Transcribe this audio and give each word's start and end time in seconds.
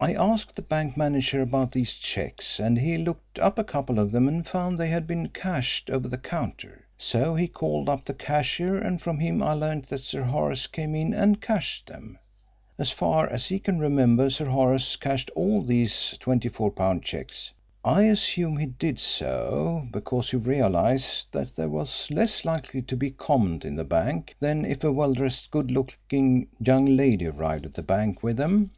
I 0.00 0.12
asked 0.12 0.56
the 0.56 0.60
bank 0.60 0.98
manager 0.98 1.40
about 1.40 1.72
these 1.72 1.94
cheques 1.94 2.60
and 2.60 2.78
he 2.78 2.98
looked 2.98 3.38
up 3.38 3.58
a 3.58 3.64
couple 3.64 3.98
of 3.98 4.12
them 4.12 4.28
and 4.28 4.46
found 4.46 4.76
they 4.76 4.90
had 4.90 5.06
been 5.06 5.30
cashed 5.30 5.88
over 5.88 6.08
the 6.08 6.18
counter. 6.18 6.84
So 6.98 7.34
he 7.36 7.48
called 7.48 7.88
up 7.88 8.04
the 8.04 8.12
cashier 8.12 8.76
and 8.76 9.00
from 9.00 9.18
him 9.18 9.42
I 9.42 9.54
learnt 9.54 9.88
that 9.88 10.02
Sir 10.02 10.24
Horace 10.24 10.66
came 10.66 10.94
in 10.94 11.14
and 11.14 11.40
cashed 11.40 11.86
them. 11.86 12.18
As 12.76 12.90
far 12.90 13.30
as 13.30 13.46
he 13.46 13.58
can 13.58 13.78
remember 13.78 14.28
Sir 14.28 14.44
Horace 14.44 14.94
cashed 14.96 15.30
all 15.34 15.62
these 15.62 16.18
£24 16.20 17.00
cheques. 17.02 17.54
I 17.82 18.02
assume 18.02 18.58
he 18.58 18.66
did 18.66 19.00
so 19.00 19.88
because 19.90 20.32
he 20.32 20.36
realised 20.36 21.28
that 21.32 21.56
there 21.56 21.70
was 21.70 22.10
less 22.10 22.44
likely 22.44 22.82
to 22.82 22.94
be 22.98 23.10
comment 23.10 23.64
in 23.64 23.76
the 23.76 23.84
bank 23.84 24.36
than 24.38 24.66
if 24.66 24.84
a 24.84 24.92
well 24.92 25.14
dressed 25.14 25.50
good 25.50 25.70
looking 25.70 26.48
young 26.60 26.84
lady 26.84 27.24
arrived 27.26 27.64
at 27.64 27.72
the 27.72 27.82
bank 27.82 28.22
with 28.22 28.36
them. 28.36 28.72